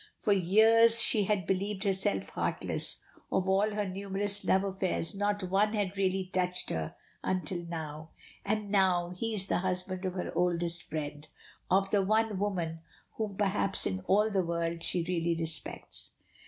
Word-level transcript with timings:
For 0.17 0.33
years 0.33 0.99
she 0.99 1.25
had 1.25 1.45
believed 1.45 1.83
herself 1.83 2.29
heartless 2.29 2.97
of 3.31 3.47
all 3.47 3.69
her 3.69 3.87
numerous 3.87 4.43
love 4.43 4.63
affairs 4.63 5.13
not 5.13 5.43
one 5.43 5.73
had 5.73 5.95
really 5.95 6.25
touched 6.33 6.71
her 6.71 6.95
until 7.23 7.63
now, 7.65 8.09
and 8.43 8.71
now 8.71 9.11
he 9.11 9.35
is 9.35 9.45
the 9.45 9.59
husband 9.59 10.03
of 10.05 10.13
her 10.13 10.33
oldest 10.35 10.89
friend; 10.89 11.27
of 11.69 11.91
the 11.91 12.01
one 12.01 12.39
woman 12.39 12.79
whom 13.17 13.37
perhaps 13.37 13.85
in 13.85 13.99
all 14.07 14.31
the 14.31 14.43
world 14.43 14.81
she 14.81 15.03
really 15.03 15.35
respects. 15.35 16.09